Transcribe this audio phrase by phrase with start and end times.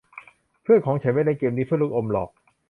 [0.63, 2.29] เพื่อนของฉันไม่เล่นเกมนี้เพื่อลูกอมหรอก